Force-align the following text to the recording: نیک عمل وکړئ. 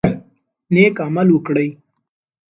نیک 0.73 0.95
عمل 1.07 1.27
وکړئ. 1.33 1.69